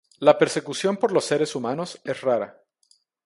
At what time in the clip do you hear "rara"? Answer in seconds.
2.21-2.63